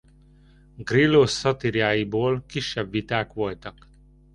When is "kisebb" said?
2.47-2.91